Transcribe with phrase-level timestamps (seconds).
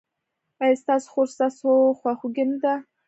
[0.63, 1.69] ایا ستاسو خور ستاسو
[1.99, 2.73] خواخوږې نه ده؟